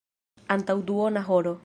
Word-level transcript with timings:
Antaŭ 0.55 0.77
duona 0.89 1.27
horo. 1.31 1.57